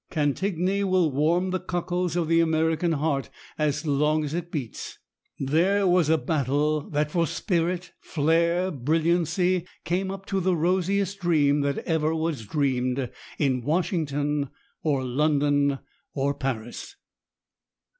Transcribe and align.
Cantigny 0.09 0.83
will 0.83 1.11
warm 1.11 1.51
the 1.51 1.59
cockles 1.59 2.15
of 2.15 2.27
the 2.27 2.39
American 2.39 2.93
heart 2.93 3.29
as 3.59 3.85
long 3.85 4.23
as 4.23 4.33
it 4.33 4.51
beats. 4.51 4.97
There 5.37 5.85
was 5.85 6.09
a 6.09 6.17
battle 6.17 6.89
that 6.89 7.11
for 7.11 7.27
spirit, 7.27 7.91
flare, 7.99 8.71
brilliancy, 8.71 9.67
came 9.85 10.09
up 10.09 10.25
to 10.25 10.39
the 10.39 10.55
rosiest 10.55 11.19
dream 11.19 11.61
that 11.61 11.77
ever 11.85 12.15
was 12.15 12.47
dreamed, 12.47 13.11
in 13.37 13.61
Washington, 13.61 14.49
or 14.81 15.03
London, 15.05 15.77
or 16.15 16.33
Paris. 16.33 16.95